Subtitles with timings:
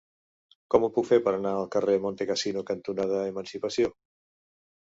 [0.73, 3.95] Com ho puc fer per anar al carrer Montecassino cantonada Emancipació?